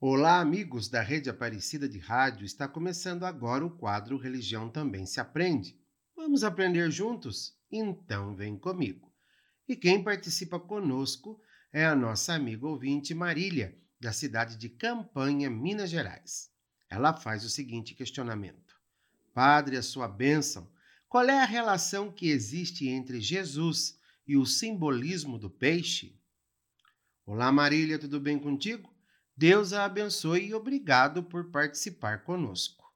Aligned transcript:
Olá, 0.00 0.38
amigos 0.38 0.88
da 0.88 1.02
Rede 1.02 1.28
Aparecida 1.28 1.88
de 1.88 1.98
Rádio. 1.98 2.46
Está 2.46 2.68
começando 2.68 3.24
agora 3.24 3.66
o 3.66 3.76
quadro 3.76 4.16
Religião 4.16 4.70
Também 4.70 5.04
se 5.04 5.18
Aprende. 5.18 5.76
Vamos 6.14 6.44
aprender 6.44 6.88
juntos? 6.88 7.58
Então 7.68 8.32
vem 8.36 8.56
comigo. 8.56 9.12
E 9.66 9.74
quem 9.74 10.04
participa 10.04 10.60
conosco 10.60 11.40
é 11.72 11.84
a 11.84 11.96
nossa 11.96 12.32
amiga 12.32 12.68
ouvinte 12.68 13.12
Marília, 13.12 13.76
da 13.98 14.12
cidade 14.12 14.56
de 14.56 14.68
Campanha, 14.68 15.50
Minas 15.50 15.90
Gerais. 15.90 16.48
Ela 16.88 17.12
faz 17.12 17.44
o 17.44 17.50
seguinte 17.50 17.92
questionamento: 17.92 18.80
Padre, 19.34 19.76
a 19.76 19.82
sua 19.82 20.06
bênção, 20.06 20.70
qual 21.08 21.24
é 21.24 21.42
a 21.42 21.44
relação 21.44 22.12
que 22.12 22.28
existe 22.28 22.86
entre 22.86 23.20
Jesus 23.20 23.98
e 24.24 24.36
o 24.36 24.46
simbolismo 24.46 25.40
do 25.40 25.50
peixe? 25.50 26.16
Olá, 27.26 27.50
Marília, 27.50 27.98
tudo 27.98 28.20
bem 28.20 28.38
contigo? 28.38 28.96
Deus 29.40 29.72
a 29.72 29.84
abençoe 29.84 30.48
e 30.48 30.54
obrigado 30.54 31.22
por 31.22 31.48
participar 31.52 32.24
conosco. 32.24 32.92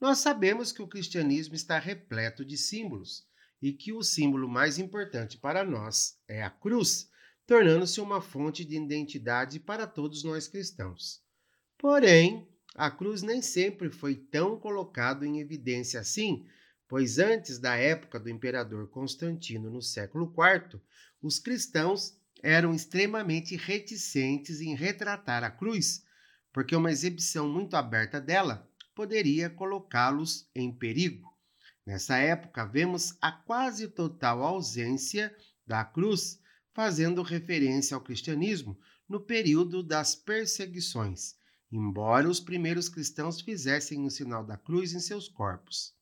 Nós 0.00 0.20
sabemos 0.20 0.72
que 0.72 0.80
o 0.80 0.88
cristianismo 0.88 1.54
está 1.54 1.78
repleto 1.78 2.46
de 2.46 2.56
símbolos 2.56 3.26
e 3.60 3.74
que 3.74 3.92
o 3.92 4.02
símbolo 4.02 4.48
mais 4.48 4.78
importante 4.78 5.36
para 5.36 5.62
nós 5.62 6.18
é 6.26 6.42
a 6.42 6.48
cruz, 6.48 7.10
tornando-se 7.46 8.00
uma 8.00 8.22
fonte 8.22 8.64
de 8.64 8.74
identidade 8.74 9.60
para 9.60 9.86
todos 9.86 10.24
nós 10.24 10.48
cristãos. 10.48 11.20
Porém, 11.76 12.48
a 12.74 12.90
cruz 12.90 13.20
nem 13.20 13.42
sempre 13.42 13.90
foi 13.90 14.14
tão 14.14 14.58
colocado 14.58 15.26
em 15.26 15.40
evidência 15.40 16.00
assim, 16.00 16.46
pois 16.88 17.18
antes 17.18 17.58
da 17.58 17.76
época 17.76 18.18
do 18.18 18.30
imperador 18.30 18.88
Constantino 18.88 19.68
no 19.68 19.82
século 19.82 20.32
IV, 20.32 20.80
os 21.20 21.38
cristãos 21.38 22.18
eram 22.42 22.74
extremamente 22.74 23.56
reticentes 23.56 24.60
em 24.60 24.74
retratar 24.74 25.42
a 25.44 25.50
cruz, 25.50 26.04
porque 26.52 26.74
uma 26.74 26.90
exibição 26.90 27.48
muito 27.48 27.76
aberta 27.76 28.20
dela 28.20 28.68
poderia 28.94 29.50
colocá-los 29.50 30.48
em 30.54 30.72
perigo. 30.72 31.34
Nessa 31.84 32.16
época, 32.16 32.64
vemos 32.64 33.16
a 33.20 33.30
quase 33.30 33.88
total 33.88 34.42
ausência 34.42 35.34
da 35.66 35.84
cruz, 35.84 36.40
fazendo 36.72 37.22
referência 37.22 37.94
ao 37.94 38.00
cristianismo 38.00 38.78
no 39.08 39.20
período 39.20 39.82
das 39.82 40.14
perseguições, 40.14 41.36
embora 41.70 42.28
os 42.28 42.40
primeiros 42.40 42.88
cristãos 42.88 43.40
fizessem 43.40 44.04
o 44.04 44.10
sinal 44.10 44.44
da 44.44 44.56
cruz 44.56 44.92
em 44.92 45.00
seus 45.00 45.28
corpos. 45.28 45.94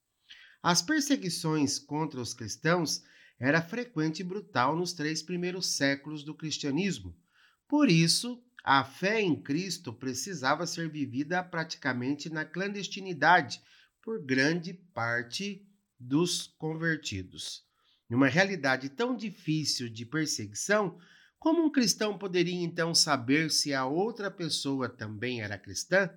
As 0.63 0.81
perseguições 0.81 1.79
contra 1.79 2.21
os 2.21 2.33
cristãos 2.33 3.03
era 3.39 3.61
frequente 3.61 4.21
e 4.21 4.25
brutal 4.25 4.77
nos 4.77 4.93
três 4.93 5.23
primeiros 5.23 5.77
séculos 5.77 6.23
do 6.23 6.35
cristianismo. 6.35 7.17
Por 7.69 7.91
isso, 7.91 8.43
a 8.65 8.85
fé 8.85 9.21
em 9.21 9.41
Cristo 9.41 9.93
precisava 9.93 10.67
ser 10.67 10.89
vivida 10.89 11.43
praticamente 11.43 12.31
na 12.31 12.45
clandestinidade 12.45 13.61
por 14.01 14.25
grande 14.25 14.73
parte 14.73 15.67
dos 15.99 16.47
convertidos. 16.59 17.65
Numa 18.09 18.29
realidade 18.29 18.89
tão 18.89 19.17
difícil 19.17 19.89
de 19.89 20.05
perseguição, 20.07 20.99
como 21.39 21.63
um 21.63 21.71
cristão 21.71 22.17
poderia 22.17 22.63
então 22.63 22.95
saber 22.95 23.51
se 23.51 23.75
a 23.75 23.85
outra 23.85 24.31
pessoa 24.31 24.89
também 24.89 25.43
era 25.43 25.59
cristã? 25.59 26.11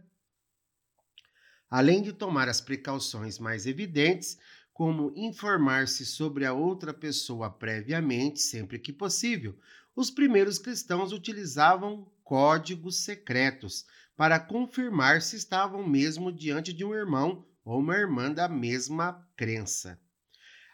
Além 1.70 2.02
de 2.02 2.14
tomar 2.14 2.48
as 2.48 2.62
precauções 2.62 3.38
mais 3.38 3.66
evidentes, 3.66 4.38
como 4.78 5.12
informar-se 5.16 6.06
sobre 6.06 6.46
a 6.46 6.54
outra 6.54 6.94
pessoa 6.94 7.50
previamente, 7.50 8.40
sempre 8.40 8.78
que 8.78 8.94
possível, 8.94 9.58
os 9.96 10.12
primeiros 10.12 10.60
cristãos 10.60 11.12
utilizavam 11.12 12.08
códigos 12.24 12.98
secretos 12.98 13.88
para 14.16 14.40
confirmar 14.40 15.24
se 15.24 15.36
estavam 15.36 15.88
mesmo 15.88 16.32
diante 16.32 16.72
de 16.72 16.86
um 16.86 16.94
irmão 16.94 17.44
ou 17.66 17.80
uma 17.80 17.96
irmã 17.96 18.32
da 18.32 18.48
mesma 18.48 19.28
crença. 19.36 20.00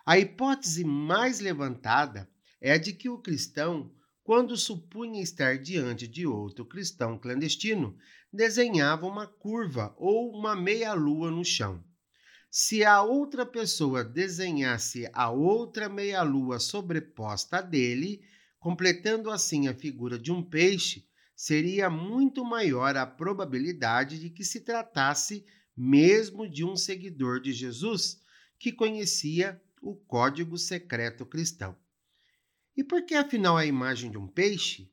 A 0.06 0.20
hipótese 0.20 0.84
mais 0.84 1.40
levantada 1.40 2.30
é 2.60 2.78
de 2.78 2.92
que 2.92 3.08
o 3.08 3.20
cristão, 3.20 3.90
quando 4.22 4.58
supunha 4.58 5.24
estar 5.24 5.58
diante 5.58 6.10
de 6.10 6.28
outro 6.28 6.66
cristão 6.66 7.18
clandestino, 7.18 7.98
desenhava 8.34 9.06
uma 9.06 9.28
curva 9.28 9.96
ou 9.98 10.38
uma 10.38 10.58
meia-lua 10.58 11.32
no 11.32 11.46
chão. 11.46 11.82
Se 12.56 12.86
a 12.86 13.02
outra 13.02 13.48
pessoa 13.48 14.04
desenhasse 14.04 15.10
a 15.12 15.32
outra 15.32 15.90
meia-lua 15.90 16.60
sobreposta 16.60 17.58
a 17.58 17.62
dele, 17.62 18.22
completando 18.60 19.32
assim 19.32 19.68
a 19.68 19.74
figura 19.74 20.20
de 20.20 20.32
um 20.32 20.44
peixe, 20.44 21.04
seria 21.36 21.90
muito 21.90 22.46
maior 22.46 22.96
a 22.96 23.08
probabilidade 23.08 24.20
de 24.20 24.30
que 24.30 24.46
se 24.46 24.62
tratasse 24.62 25.44
mesmo 25.76 26.48
de 26.48 26.64
um 26.64 26.76
seguidor 26.76 27.40
de 27.40 27.52
Jesus 27.52 28.22
que 28.60 28.72
conhecia 28.72 29.60
o 29.82 29.96
código 29.96 30.56
secreto 30.56 31.26
cristão. 31.26 31.76
E 32.78 32.84
por 32.84 33.04
que 33.04 33.16
afinal 33.16 33.58
a 33.58 33.66
imagem 33.66 34.12
de 34.12 34.18
um 34.20 34.28
peixe? 34.28 34.92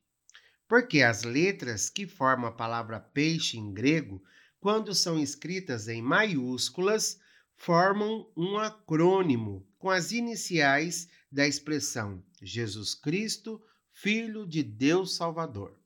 Porque 0.66 1.02
as 1.02 1.24
letras 1.24 1.90
que 1.90 2.06
formam 2.06 2.48
a 2.48 2.52
palavra 2.52 2.98
peixe 2.98 3.58
em 3.58 3.70
grego, 3.70 4.24
quando 4.58 4.94
são 4.94 5.18
escritas 5.18 5.88
em 5.88 6.00
maiúsculas, 6.00 7.20
formam 7.60 8.26
um 8.34 8.56
acrônimo 8.56 9.68
com 9.78 9.90
as 9.90 10.12
iniciais 10.12 11.06
da 11.30 11.46
expressão 11.46 12.24
Jesus 12.40 12.94
Cristo, 12.94 13.62
Filho 13.92 14.46
de 14.46 14.62
Deus 14.62 15.14
Salvador. 15.14 15.78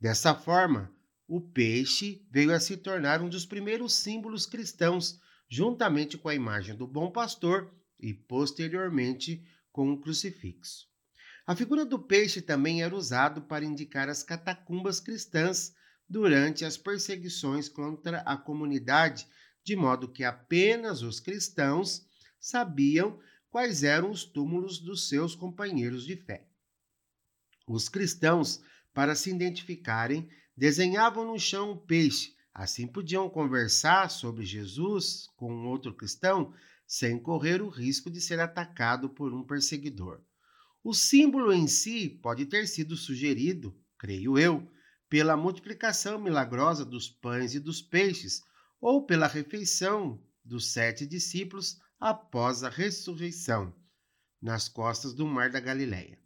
Dessa 0.00 0.32
forma, 0.32 0.94
o 1.26 1.40
peixe 1.40 2.24
veio 2.30 2.54
a 2.54 2.60
se 2.60 2.76
tornar 2.76 3.20
um 3.20 3.28
dos 3.28 3.44
primeiros 3.44 3.94
símbolos 3.94 4.46
cristãos, 4.46 5.18
juntamente 5.48 6.16
com 6.16 6.28
a 6.28 6.36
imagem 6.36 6.76
do 6.76 6.86
bom 6.86 7.10
pastor 7.10 7.74
e, 7.98 8.14
posteriormente, 8.14 9.44
com 9.72 9.92
o 9.92 10.00
crucifixo. 10.00 10.86
A 11.44 11.56
figura 11.56 11.84
do 11.84 11.98
peixe 11.98 12.40
também 12.40 12.80
era 12.80 12.94
usado 12.94 13.42
para 13.42 13.64
indicar 13.64 14.08
as 14.08 14.22
catacumbas 14.22 15.00
cristãs 15.00 15.74
durante 16.08 16.64
as 16.64 16.76
perseguições 16.76 17.68
contra 17.68 18.20
a 18.20 18.36
comunidade 18.36 19.26
de 19.64 19.76
modo 19.76 20.08
que 20.08 20.24
apenas 20.24 21.02
os 21.02 21.20
cristãos 21.20 22.06
sabiam 22.40 23.18
quais 23.50 23.82
eram 23.82 24.10
os 24.10 24.24
túmulos 24.24 24.78
dos 24.78 25.08
seus 25.08 25.34
companheiros 25.34 26.04
de 26.04 26.16
fé. 26.16 26.48
Os 27.66 27.88
cristãos, 27.88 28.60
para 28.92 29.14
se 29.14 29.30
identificarem, 29.30 30.28
desenhavam 30.56 31.24
no 31.24 31.38
chão 31.38 31.72
um 31.72 31.76
peixe, 31.76 32.34
assim 32.52 32.86
podiam 32.86 33.28
conversar 33.30 34.10
sobre 34.10 34.44
Jesus 34.44 35.28
com 35.36 35.52
um 35.52 35.66
outro 35.66 35.94
cristão 35.94 36.52
sem 36.86 37.18
correr 37.18 37.62
o 37.62 37.68
risco 37.68 38.10
de 38.10 38.20
ser 38.20 38.40
atacado 38.40 39.08
por 39.08 39.32
um 39.32 39.42
perseguidor. 39.42 40.20
O 40.84 40.92
símbolo 40.92 41.52
em 41.52 41.66
si 41.66 42.08
pode 42.22 42.44
ter 42.44 42.66
sido 42.66 42.96
sugerido, 42.96 43.74
creio 43.96 44.38
eu, 44.38 44.68
pela 45.08 45.36
multiplicação 45.36 46.18
milagrosa 46.18 46.84
dos 46.84 47.08
pães 47.08 47.54
e 47.54 47.60
dos 47.60 47.80
peixes, 47.80 48.42
ou 48.82 49.06
pela 49.06 49.28
refeição 49.28 50.20
dos 50.44 50.72
sete 50.72 51.06
discípulos 51.06 51.80
após 52.00 52.64
a 52.64 52.68
ressurreição, 52.68 53.72
nas 54.40 54.68
costas 54.68 55.14
do 55.14 55.24
Mar 55.24 55.50
da 55.50 55.60
Galileia. 55.60 56.18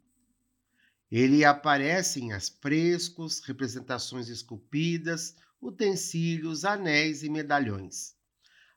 Ele 1.11 1.45
aparece 1.45 2.19
em 2.19 2.31
frescos, 2.59 3.41
representações 3.41 4.27
esculpidas, 4.27 5.35
utensílios, 5.61 6.65
anéis 6.65 7.21
e 7.21 7.29
medalhões. 7.29 8.15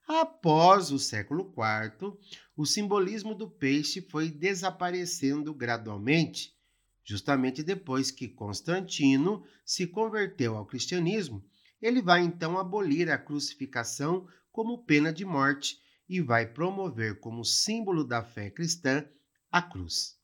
Após 0.07 0.93
o 0.93 0.99
século 0.99 1.51
IV, 1.51 2.13
o 2.55 2.67
simbolismo 2.67 3.35
do 3.35 3.49
peixe 3.49 4.03
foi 4.03 4.31
desaparecendo 4.31 5.55
gradualmente, 5.55 6.55
justamente 7.03 7.63
depois 7.63 8.11
que 8.11 8.29
Constantino 8.29 9.43
se 9.65 9.87
converteu 9.87 10.55
ao 10.55 10.67
cristianismo 10.67 11.43
ele 11.81 12.03
vai 12.03 12.21
então 12.23 12.59
abolir 12.59 13.11
a 13.11 13.19
crucificação 13.19 14.27
como 14.53 14.85
pena 14.85 15.13
de 15.13 15.25
morte 15.25 15.81
e 16.09 16.21
vai 16.21 16.47
promover 16.47 17.21
como 17.21 17.45
símbolo 17.45 18.05
da 18.05 18.23
fé 18.23 18.51
cristã 18.51 19.05
a 19.51 19.63
cruz. 19.63 20.19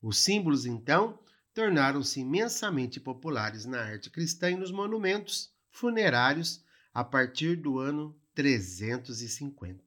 Os 0.00 0.18
símbolos, 0.18 0.66
então, 0.66 1.18
tornaram-se 1.52 2.20
imensamente 2.20 3.00
populares 3.00 3.64
na 3.64 3.80
arte 3.80 4.10
cristã 4.10 4.50
e 4.50 4.56
nos 4.56 4.70
monumentos 4.70 5.52
funerários 5.70 6.64
a 6.92 7.04
partir 7.04 7.56
do 7.56 7.78
ano 7.78 8.18
350. 8.34 9.84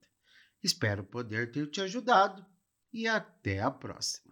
Espero 0.64 1.04
poder 1.04 1.52
ter 1.52 1.70
te 1.70 1.82
ajudado 1.82 2.46
e 2.92 3.08
até 3.08 3.62
a 3.62 3.72
próxima. 3.72 4.29